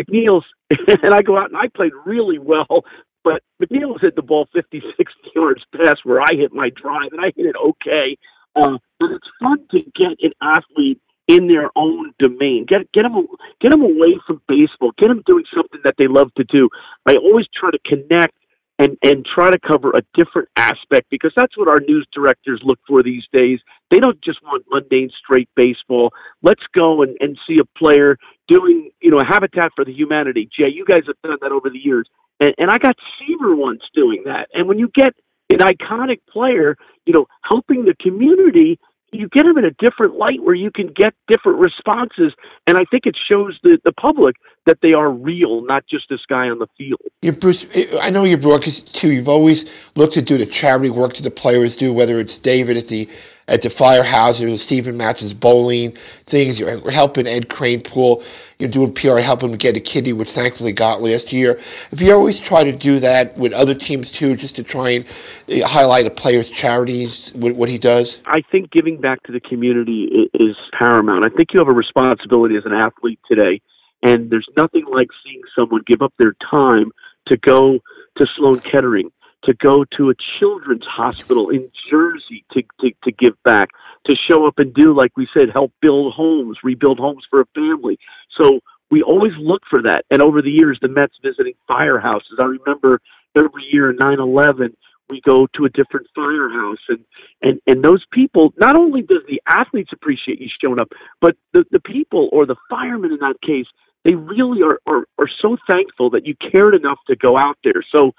McNeil's, 0.00 0.44
and 1.02 1.14
I 1.14 1.22
go 1.22 1.36
out 1.36 1.50
and 1.50 1.56
I 1.56 1.68
played 1.68 1.92
really 2.04 2.38
well, 2.38 2.84
but 3.24 3.42
McNeil's 3.62 4.00
hit 4.00 4.16
the 4.16 4.22
ball 4.22 4.48
50, 4.54 4.82
60 4.96 5.04
yards 5.34 5.62
past 5.76 6.00
where 6.04 6.20
I 6.20 6.32
hit 6.32 6.52
my 6.52 6.70
drive, 6.70 7.12
and 7.12 7.20
I 7.20 7.32
hit 7.36 7.46
it 7.46 7.56
okay. 7.56 8.16
Uh, 8.56 8.78
but 8.98 9.10
it's 9.10 9.28
fun 9.40 9.58
to 9.70 9.80
get 9.94 10.18
an 10.20 10.32
athlete 10.42 11.00
in 11.28 11.46
their 11.46 11.70
own 11.76 12.12
domain. 12.18 12.66
Get 12.66 12.90
get 12.92 13.02
them 13.02 13.26
get 13.60 13.70
them 13.70 13.82
away 13.82 14.18
from 14.26 14.42
baseball. 14.48 14.90
Get 14.98 15.08
them 15.08 15.22
doing 15.26 15.44
something 15.54 15.80
that 15.84 15.94
they 15.96 16.08
love 16.08 16.34
to 16.36 16.44
do. 16.44 16.68
I 17.06 17.16
always 17.16 17.46
try 17.54 17.70
to 17.70 17.78
connect 17.86 18.34
and 18.80 18.96
and 19.02 19.26
try 19.26 19.50
to 19.50 19.58
cover 19.58 19.90
a 19.90 20.00
different 20.14 20.48
aspect 20.56 21.06
because 21.10 21.32
that's 21.36 21.56
what 21.56 21.68
our 21.68 21.80
news 21.80 22.06
directors 22.14 22.60
look 22.64 22.78
for 22.88 23.02
these 23.02 23.22
days. 23.30 23.60
They 23.90 24.00
don't 24.00 24.20
just 24.22 24.42
want 24.42 24.64
mundane 24.70 25.10
straight 25.22 25.50
baseball. 25.54 26.12
Let's 26.42 26.62
go 26.74 27.02
and, 27.02 27.16
and 27.20 27.38
see 27.46 27.58
a 27.60 27.78
player 27.78 28.16
doing, 28.48 28.90
you 29.02 29.10
know, 29.10 29.22
Habitat 29.22 29.72
for 29.76 29.84
the 29.84 29.92
Humanity. 29.92 30.48
Jay, 30.58 30.70
you 30.72 30.86
guys 30.86 31.02
have 31.06 31.16
done 31.22 31.38
that 31.42 31.52
over 31.52 31.68
the 31.68 31.78
years. 31.78 32.08
And, 32.40 32.54
and 32.56 32.70
I 32.70 32.78
got 32.78 32.96
Seaver 33.18 33.54
once 33.54 33.82
doing 33.94 34.22
that. 34.24 34.48
And 34.54 34.66
when 34.66 34.78
you 34.78 34.90
get 34.94 35.12
an 35.50 35.58
iconic 35.58 36.20
player, 36.32 36.76
you 37.04 37.12
know, 37.12 37.26
helping 37.42 37.84
the 37.84 37.94
community, 38.00 38.78
you 39.12 39.28
get 39.28 39.44
them 39.44 39.58
in 39.58 39.64
a 39.64 39.72
different 39.78 40.14
light 40.16 40.42
where 40.42 40.54
you 40.54 40.70
can 40.70 40.88
get 40.88 41.14
different 41.28 41.58
responses. 41.58 42.32
And 42.66 42.76
I 42.76 42.84
think 42.90 43.06
it 43.06 43.16
shows 43.28 43.58
the, 43.62 43.78
the 43.84 43.92
public 43.92 44.36
that 44.66 44.78
they 44.82 44.92
are 44.92 45.10
real, 45.10 45.64
not 45.64 45.84
just 45.88 46.06
this 46.08 46.20
guy 46.28 46.48
on 46.48 46.58
the 46.58 46.66
field. 46.78 47.00
Yeah, 47.22 47.32
Bruce, 47.32 47.66
eh, 47.74 47.86
I 48.00 48.10
know 48.10 48.24
you're 48.24 48.38
broadcast 48.38 48.94
too. 48.94 49.12
You've 49.12 49.28
always 49.28 49.70
looked 49.96 50.14
to 50.14 50.22
do 50.22 50.38
the 50.38 50.46
charity 50.46 50.90
work 50.90 51.14
that 51.14 51.22
the 51.22 51.30
players 51.30 51.76
do, 51.76 51.92
whether 51.92 52.18
it's 52.18 52.38
David 52.38 52.76
at 52.76 52.88
the 52.88 53.08
at 53.50 53.62
the 53.62 53.68
firehouse 53.68 54.40
or 54.40 54.50
Steven 54.56 54.96
Matz's 54.96 55.34
bowling 55.34 55.90
things. 56.24 56.58
You're 56.58 56.90
helping 56.90 57.26
Ed 57.26 57.48
Kranepool. 57.48 58.24
You're 58.58 58.70
doing 58.70 58.94
PR, 58.94 59.18
helping 59.18 59.50
him 59.50 59.56
get 59.56 59.76
a 59.76 59.80
kidney, 59.80 60.12
which 60.12 60.30
thankfully 60.30 60.72
got 60.72 61.02
last 61.02 61.32
year. 61.32 61.58
If 61.90 62.00
you 62.00 62.14
always 62.14 62.38
try 62.38 62.62
to 62.62 62.72
do 62.72 63.00
that 63.00 63.36
with 63.36 63.52
other 63.52 63.74
teams 63.74 64.12
too, 64.12 64.36
just 64.36 64.56
to 64.56 64.62
try 64.62 64.90
and 64.90 65.04
uh, 65.50 65.66
highlight 65.66 66.06
a 66.06 66.10
player's 66.10 66.48
charities, 66.48 67.32
what 67.34 67.68
he 67.68 67.78
does? 67.78 68.22
I 68.26 68.42
think 68.52 68.70
giving 68.70 69.00
back 69.00 69.22
to 69.24 69.32
the 69.32 69.40
community 69.40 70.30
is 70.32 70.56
paramount. 70.78 71.24
I 71.24 71.28
think 71.30 71.52
you 71.52 71.58
have 71.58 71.68
a 71.68 71.72
responsibility 71.72 72.56
as 72.56 72.64
an 72.64 72.72
athlete 72.72 73.18
today, 73.26 73.60
and 74.02 74.30
there's 74.30 74.48
nothing 74.56 74.84
like 74.90 75.08
seeing 75.24 75.40
someone 75.56 75.82
give 75.86 76.02
up 76.02 76.14
their 76.18 76.34
time 76.48 76.92
to 77.26 77.36
go 77.36 77.80
to 78.16 78.26
Sloan 78.36 78.60
Kettering 78.60 79.10
to 79.44 79.54
go 79.54 79.84
to 79.96 80.10
a 80.10 80.14
children's 80.38 80.84
hospital 80.84 81.50
in 81.50 81.70
Jersey 81.90 82.44
to, 82.52 82.62
to, 82.80 82.90
to 83.04 83.12
give 83.12 83.42
back, 83.42 83.70
to 84.06 84.14
show 84.28 84.46
up 84.46 84.58
and 84.58 84.72
do, 84.74 84.94
like 84.94 85.16
we 85.16 85.28
said, 85.32 85.50
help 85.52 85.72
build 85.80 86.12
homes, 86.12 86.58
rebuild 86.62 86.98
homes 86.98 87.24
for 87.30 87.40
a 87.40 87.46
family. 87.54 87.98
So 88.38 88.60
we 88.90 89.02
always 89.02 89.32
look 89.38 89.62
for 89.68 89.82
that. 89.82 90.04
And 90.10 90.20
over 90.20 90.42
the 90.42 90.50
years, 90.50 90.78
the 90.82 90.88
Mets 90.88 91.14
visiting 91.22 91.54
firehouses. 91.70 92.38
I 92.38 92.44
remember 92.44 93.00
every 93.36 93.64
year 93.70 93.90
in 93.90 93.96
9 93.96 94.20
11, 94.20 94.76
we 95.08 95.20
go 95.22 95.46
to 95.54 95.64
a 95.64 95.68
different 95.68 96.06
firehouse 96.14 96.78
and, 96.88 97.04
and, 97.42 97.60
and 97.66 97.84
those 97.84 98.04
people, 98.12 98.52
not 98.58 98.76
only 98.76 99.02
does 99.02 99.22
the 99.28 99.42
athletes 99.46 99.90
appreciate 99.92 100.40
you 100.40 100.48
showing 100.62 100.78
up, 100.78 100.88
but 101.20 101.36
the, 101.52 101.64
the 101.72 101.80
people 101.80 102.28
or 102.32 102.46
the 102.46 102.56
firemen 102.68 103.12
in 103.12 103.18
that 103.18 103.40
case, 103.44 103.66
they 104.04 104.14
really 104.14 104.62
are, 104.62 104.78
are, 104.86 105.04
are 105.18 105.28
so 105.42 105.56
thankful 105.68 106.10
that 106.10 106.26
you 106.26 106.34
cared 106.52 106.74
enough 106.74 106.98
to 107.08 107.16
go 107.16 107.36
out 107.36 107.58
there. 107.64 107.82
So 107.92 108.12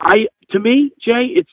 I 0.00 0.26
to 0.50 0.58
me, 0.58 0.92
Jay, 1.04 1.32
it's 1.34 1.50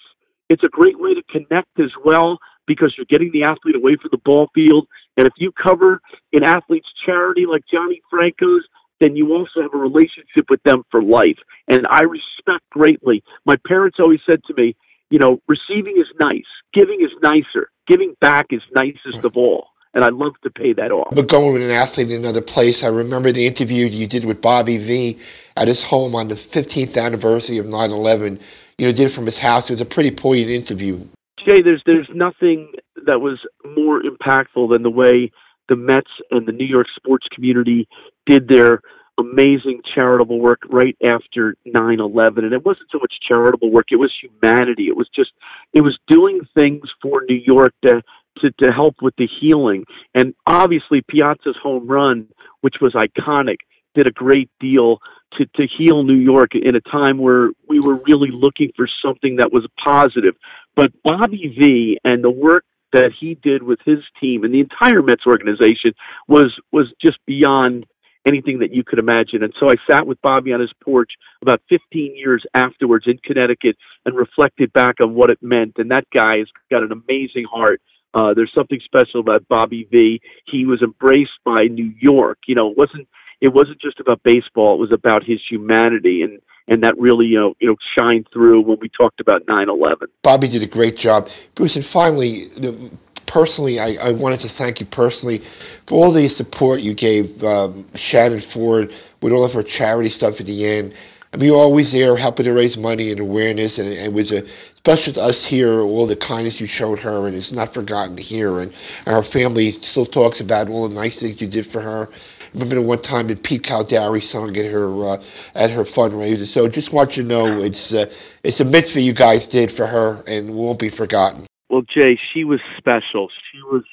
it's 0.50 0.64
a 0.64 0.70
great 0.70 1.00
way 1.00 1.14
to 1.14 1.24
connect 1.32 1.80
as 1.80 1.92
well 2.04 2.38
because 2.68 2.94
you're 2.98 3.06
getting 3.10 3.32
the 3.32 3.44
athlete 3.44 3.76
away 3.76 3.96
from 4.02 4.10
the 4.12 4.20
ball 4.24 4.50
field. 4.54 4.88
And 5.18 5.28
if 5.28 5.34
you 5.38 5.52
cover 5.52 6.02
an 6.34 6.44
athlete's 6.44 6.90
charity 7.06 7.46
like 7.46 7.62
Johnny 7.72 8.02
Franco's, 8.10 8.64
then 9.00 9.16
you 9.16 9.34
also 9.34 9.62
have 9.62 9.74
a 9.74 9.78
relationship 9.78 10.50
with 10.50 10.62
them 10.64 10.84
for 10.90 11.02
life. 11.02 11.38
And 11.68 11.86
I 11.88 12.02
respect 12.02 12.70
greatly. 12.72 13.24
My 13.46 13.58
parents 13.68 13.98
always 14.00 14.20
said 14.28 14.42
to 14.48 14.54
me, 14.56 14.76
you 15.10 15.20
know, 15.20 15.40
receiving 15.48 15.96
is 15.98 16.08
nice, 16.20 16.44
giving 16.74 17.02
is 17.02 17.12
nicer, 17.22 17.70
giving 17.88 18.16
back 18.22 18.48
is 18.50 18.62
nicest 18.74 19.24
of 19.24 19.38
all. 19.38 19.68
And 19.96 20.04
I 20.04 20.10
love 20.10 20.34
to 20.44 20.50
pay 20.50 20.74
that 20.74 20.92
off. 20.92 21.16
But 21.16 21.28
going 21.28 21.54
with 21.54 21.64
an 21.64 21.72
athlete 21.72 22.12
in 22.12 22.20
another 22.20 22.42
place, 22.42 22.84
I 22.84 22.90
remember 22.90 23.32
the 23.32 23.48
interview 23.48 23.88
you 23.88 24.06
did 24.08 24.26
with 24.26 24.42
Bobby 24.42 24.78
V 24.78 25.18
at 25.56 25.68
his 25.68 25.84
home 25.84 26.16
on 26.16 26.28
the 26.28 26.36
15th 26.36 27.02
anniversary 27.02 27.58
of 27.58 27.66
9 27.66 27.92
11 27.92 28.40
you 28.78 28.86
know, 28.86 28.92
did 28.92 29.08
it 29.08 29.10
from 29.10 29.26
his 29.26 29.40
house. 29.40 29.70
It 29.70 29.74
was 29.74 29.82
a 29.82 29.86
pretty 29.86 30.12
poignant 30.12 30.50
interview. 30.50 31.00
Jay, 31.40 31.62
there's 31.62 31.82
there's 31.86 32.10
nothing 32.14 32.72
that 33.06 33.20
was 33.22 33.40
more 33.76 34.02
impactful 34.02 34.70
than 34.70 34.84
the 34.84 34.90
way 34.90 35.32
the 35.68 35.76
Mets 35.76 36.12
and 36.32 36.48
the 36.48 36.52
New 36.52 36.66
York 36.66 36.88
sports 36.96 37.28
community 37.34 37.88
did 38.26 38.48
their 38.48 38.82
amazing 39.18 39.82
charitable 39.94 40.40
work 40.40 40.60
right 40.68 40.98
after 41.02 41.56
9/11 41.66 42.40
and 42.40 42.52
it 42.52 42.66
wasn't 42.66 42.90
so 42.92 43.00
much 43.00 43.14
charitable 43.26 43.72
work 43.72 43.86
it 43.90 43.96
was 43.96 44.12
humanity 44.22 44.88
it 44.90 44.98
was 44.98 45.08
just 45.16 45.32
it 45.72 45.80
was 45.80 45.98
doing 46.10 46.42
things 46.54 46.82
for 47.02 47.24
New 47.30 47.42
York 47.46 47.74
to 47.82 48.02
to, 48.38 48.52
to 48.60 48.72
help 48.72 48.96
with 49.02 49.16
the 49.18 49.28
healing 49.40 49.86
and 50.14 50.34
obviously 50.46 51.02
Piazza's 51.02 51.58
home 51.62 51.88
run 51.88 52.28
which 52.62 52.76
was 52.82 52.94
iconic 52.94 53.58
did 53.94 54.08
a 54.08 54.12
great 54.12 54.50
deal 54.60 55.00
to, 55.38 55.46
to 55.56 55.68
heal 55.78 56.04
New 56.04 56.18
York 56.18 56.52
in 56.54 56.76
a 56.76 56.82
time 56.82 57.18
where 57.18 57.50
we 57.68 57.80
were 57.80 57.96
really 58.06 58.30
looking 58.32 58.72
for 58.76 58.88
something 59.04 59.38
that 59.38 59.52
was 59.52 59.66
positive. 59.84 60.36
But 60.76 60.92
Bobby 61.04 61.56
V 61.58 61.98
and 62.04 62.24
the 62.24 62.30
work 62.30 62.66
that 62.94 63.12
he 63.20 63.36
did 63.36 63.64
with 63.64 63.80
his 63.86 64.00
team 64.22 64.44
and 64.44 64.54
the 64.54 64.60
entire 64.60 65.02
Mets 65.02 65.26
organization 65.26 65.94
was 66.28 66.54
was 66.72 66.88
just 67.02 67.18
beyond 67.26 67.86
anything 68.26 68.60
that 68.60 68.74
you 68.74 68.84
could 68.84 69.00
imagine. 69.00 69.44
And 69.44 69.54
so 69.60 69.70
I 69.70 69.76
sat 69.90 70.08
with 70.08 70.22
Bobby 70.22 70.52
on 70.52 70.60
his 70.60 70.72
porch 70.84 71.12
about 71.42 71.62
15 71.70 72.16
years 72.16 72.44
afterwards 72.56 73.06
in 73.08 73.20
Connecticut 73.24 73.76
and 74.06 74.16
reflected 74.16 74.74
back 74.74 74.96
on 75.00 75.14
what 75.14 75.30
it 75.30 75.38
meant. 75.44 75.74
And 75.78 75.92
that 75.92 76.06
guy 76.12 76.40
has 76.40 76.48
got 76.72 76.82
an 76.84 76.92
amazing 76.92 77.46
heart. 77.52 77.82
Uh, 78.16 78.34
there's 78.34 78.52
something 78.56 78.80
special 78.84 79.20
about 79.20 79.46
Bobby 79.50 79.88
V. 79.92 80.22
He 80.46 80.66
was 80.66 80.82
embraced 80.82 81.38
by 81.44 81.66
New 81.66 81.94
York. 82.00 82.40
You 82.48 82.56
know, 82.56 82.72
it 82.72 82.78
wasn't 82.78 83.08
it 83.42 83.50
wasn't 83.50 83.80
just 83.82 84.00
about 84.00 84.24
baseball; 84.24 84.76
it 84.76 84.80
was 84.80 84.94
about 84.94 85.24
his 85.24 85.42
humanity, 85.48 86.22
and 86.22 86.40
and 86.70 86.82
that 86.82 86.98
really 86.98 87.26
you 87.26 87.38
know 87.38 87.56
you 87.60 87.68
know 87.68 87.76
shined 87.96 88.28
through 88.32 88.62
when 88.62 88.80
we 88.80 88.88
talked 88.90 89.20
about 89.20 89.46
9/11. 89.46 90.08
Bobby 90.24 90.48
did 90.48 90.64
a 90.64 90.68
great 90.68 90.96
job, 90.96 91.30
Bruce. 91.56 91.76
And 91.76 91.86
finally, 91.86 92.46
the, 92.46 92.90
personally, 93.26 93.80
I, 93.80 93.98
I, 94.02 94.12
wanted 94.14 94.40
to 94.42 94.50
thank 94.50 94.80
you 94.80 94.86
personally 94.86 95.40
for 95.40 96.06
all 96.06 96.12
the 96.12 96.30
support 96.30 96.80
you 96.80 96.94
gave 96.94 97.44
um, 97.44 97.86
Shannon 97.96 98.40
Forde 98.40 98.94
with 99.22 99.34
all 99.34 99.44
of 99.44 99.52
her 99.54 99.64
charity 99.64 100.10
stuff 100.10 100.40
at 100.40 100.46
the 100.46 100.66
end. 100.66 100.94
I 101.36 101.38
mean, 101.38 101.48
you're 101.50 101.60
always 101.60 101.92
there 101.92 102.16
helping 102.16 102.46
to 102.46 102.54
raise 102.54 102.78
money 102.78 103.12
and 103.12 103.20
awareness, 103.20 103.78
and, 103.78 103.90
and 103.90 104.06
it 104.06 104.14
was 104.14 104.32
a 104.32 104.48
special 104.48 105.12
to 105.12 105.22
us 105.22 105.44
here, 105.44 105.82
all 105.82 106.06
the 106.06 106.16
kindness 106.16 106.62
you 106.62 106.66
showed 106.66 107.00
her, 107.00 107.28
and 107.28 107.36
it's 107.36 107.52
not 107.52 107.74
forgotten 107.74 108.18
here. 108.18 108.60
And 108.60 108.74
our 109.06 109.22
family 109.22 109.72
still 109.72 110.06
talks 110.06 110.40
about 110.40 110.70
all 110.70 110.88
the 110.88 110.96
nice 110.96 111.20
things 111.20 111.42
you 111.42 111.50
did 111.50 111.66
for 111.66 111.82
her 111.82 112.08
remember 112.54 112.76
the 112.76 112.82
one 112.82 113.02
time 113.02 113.28
that 113.28 113.44
Pete 113.44 113.64
Caldera 113.64 114.22
sung 114.22 114.56
at 114.56 114.72
her 114.72 115.06
uh, 115.06 115.24
at 115.56 115.72
her 115.72 115.84
fundraiser. 115.84 116.46
So 116.46 116.70
just 116.70 116.94
want 116.94 117.18
you 117.18 117.24
to 117.24 117.28
know 117.28 117.60
it's 117.60 117.94
uh, 117.94 118.06
it's 118.46 118.62
a 118.62 118.64
mitzvah 118.64 119.02
you 119.02 119.12
guys 119.12 119.50
did 119.50 119.70
for 119.70 119.86
her 119.88 120.24
and 120.26 120.56
won't 120.56 120.80
be 120.80 120.88
forgotten. 120.88 121.46
Well, 121.70 121.82
Jay, 121.82 122.18
she 122.34 122.46
was 122.46 122.62
special. 122.78 123.28
She 123.52 123.60
was 123.64 123.84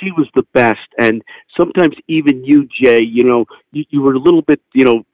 she 0.00 0.10
was 0.10 0.28
the 0.34 0.42
best. 0.52 0.88
And 0.98 1.22
sometimes 1.56 1.94
even 2.08 2.44
you, 2.44 2.66
Jay, 2.66 3.00
you 3.00 3.22
know, 3.22 3.44
you, 3.70 3.84
you 3.90 4.00
were 4.00 4.14
a 4.14 4.18
little 4.18 4.42
bit, 4.42 4.60
you 4.74 4.84
know, 4.84 5.04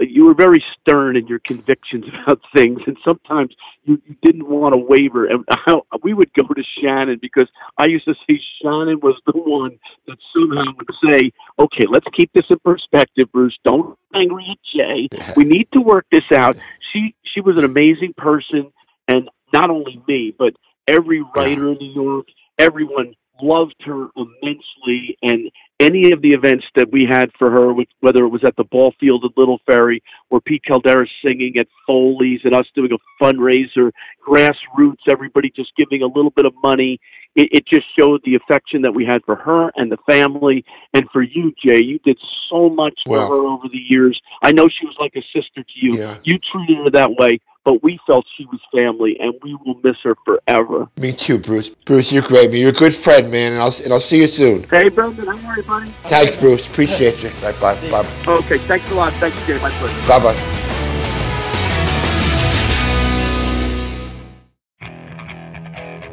you 0.00 0.24
were 0.24 0.34
very 0.34 0.62
stern 0.80 1.16
in 1.16 1.26
your 1.26 1.40
convictions 1.40 2.04
about 2.22 2.40
things, 2.54 2.80
and 2.86 2.96
sometimes 3.04 3.54
you, 3.84 4.00
you 4.06 4.16
didn't 4.22 4.48
want 4.48 4.74
to 4.74 4.78
waver. 4.78 5.26
And 5.26 5.44
I, 5.50 5.74
we 6.02 6.14
would 6.14 6.32
go 6.34 6.42
to 6.42 6.62
Shannon 6.80 7.18
because 7.20 7.48
I 7.76 7.86
used 7.86 8.04
to 8.06 8.14
say 8.26 8.40
Shannon 8.62 9.00
was 9.00 9.20
the 9.26 9.32
one 9.32 9.78
that 10.06 10.18
somehow 10.34 10.72
would 10.76 11.12
say, 11.12 11.32
"Okay, 11.58 11.84
let's 11.90 12.06
keep 12.16 12.30
this 12.32 12.46
in 12.50 12.58
perspective, 12.64 13.30
Bruce. 13.32 13.58
Don't 13.64 13.96
be 14.12 14.20
angry 14.20 14.46
at 14.50 14.58
Jay. 14.74 15.08
We 15.36 15.44
need 15.44 15.68
to 15.72 15.80
work 15.80 16.06
this 16.10 16.30
out." 16.34 16.56
She 16.92 17.14
she 17.34 17.40
was 17.40 17.58
an 17.58 17.64
amazing 17.64 18.14
person, 18.16 18.72
and 19.06 19.28
not 19.52 19.70
only 19.70 20.02
me, 20.06 20.34
but 20.38 20.54
every 20.86 21.22
writer 21.36 21.72
in 21.72 21.78
New 21.78 21.92
York, 21.92 22.26
everyone 22.58 23.14
loved 23.40 23.76
her 23.84 24.08
immensely 24.16 25.16
and 25.22 25.50
any 25.80 26.10
of 26.10 26.22
the 26.22 26.30
events 26.30 26.64
that 26.74 26.90
we 26.90 27.06
had 27.08 27.30
for 27.38 27.50
her, 27.50 27.72
whether 28.00 28.24
it 28.24 28.28
was 28.28 28.42
at 28.44 28.56
the 28.56 28.64
ball 28.64 28.92
field 28.98 29.24
at 29.24 29.38
Little 29.38 29.58
Ferry 29.64 30.02
or 30.28 30.40
Pete 30.40 30.64
Caldera 30.66 31.06
singing 31.24 31.54
at 31.58 31.68
Foley's 31.86 32.40
and 32.44 32.54
us 32.54 32.66
doing 32.74 32.90
a 32.92 33.24
fundraiser, 33.24 33.92
grassroots, 34.26 35.06
everybody 35.08 35.52
just 35.54 35.70
giving 35.76 36.02
a 36.02 36.06
little 36.06 36.32
bit 36.32 36.46
of 36.46 36.54
money. 36.62 36.98
It, 37.36 37.48
it 37.52 37.66
just 37.66 37.86
showed 37.96 38.22
the 38.24 38.34
affection 38.34 38.82
that 38.82 38.92
we 38.92 39.04
had 39.04 39.22
for 39.24 39.36
her 39.36 39.70
and 39.76 39.92
the 39.92 39.98
family. 40.06 40.64
And 40.94 41.08
for 41.12 41.22
you, 41.22 41.52
Jay, 41.64 41.80
you 41.80 42.00
did 42.00 42.18
so 42.50 42.68
much 42.68 42.98
for 43.06 43.20
her 43.20 43.46
over 43.46 43.68
the 43.68 43.78
years. 43.78 44.20
I 44.42 44.50
know 44.50 44.68
she 44.68 44.86
was 44.86 44.96
like 44.98 45.14
a 45.14 45.22
sister 45.32 45.62
to 45.62 45.74
you. 45.74 45.92
Yeah. 45.94 46.18
You 46.24 46.38
treated 46.38 46.78
her 46.78 46.90
that 46.90 47.12
way, 47.12 47.38
but 47.68 47.82
we 47.82 48.00
felt 48.06 48.24
she 48.34 48.46
was 48.46 48.58
family, 48.72 49.14
and 49.20 49.34
we 49.42 49.54
will 49.66 49.78
miss 49.84 49.96
her 50.02 50.14
forever. 50.24 50.88
Me 50.96 51.12
too, 51.12 51.36
Bruce. 51.38 51.68
Bruce, 51.68 52.10
you're 52.10 52.22
great, 52.22 52.50
man. 52.50 52.60
You're 52.60 52.70
a 52.70 52.72
good 52.72 52.94
friend, 52.94 53.30
man, 53.30 53.52
and 53.52 53.60
I'll 53.60 53.74
and 53.84 53.92
I'll 53.92 54.00
see 54.00 54.22
you 54.22 54.26
soon. 54.26 54.62
Hey, 54.70 54.88
Brendan, 54.88 55.26
don't 55.26 55.44
worry, 55.44 55.60
buddy. 55.60 55.94
Thanks, 56.04 56.34
Bruce. 56.34 56.66
Appreciate 56.66 57.22
you. 57.22 57.28
Bye, 57.42 57.52
bye, 57.60 57.90
bye, 57.90 58.06
Okay, 58.26 58.56
thanks 58.66 58.90
a 58.90 58.94
lot. 58.94 59.12
Thanks, 59.20 59.46
Jay. 59.46 59.60
My 59.60 59.68
pleasure. 59.68 60.08
bye, 60.08 60.18
bye. 60.18 60.34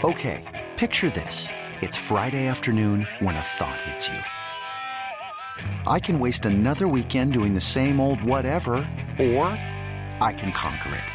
Okay, 0.04 0.44
picture 0.76 1.10
this. 1.10 1.48
It's 1.80 1.96
Friday 1.96 2.48
afternoon 2.48 3.08
when 3.20 3.38
a 3.38 3.42
thought 3.42 3.80
hits 3.82 4.10
you. 4.10 4.20
I 5.88 6.02
can 6.02 6.20
waste 6.20 6.44
another 6.46 6.90
weekend 6.90 7.32
doing 7.32 7.56
the 7.56 7.62
same 7.62 8.02
old 8.02 8.22
whatever, 8.24 8.76
or 9.20 9.48
I 10.20 10.36
can 10.38 10.52
conquer 10.52 10.94
it. 10.94 11.15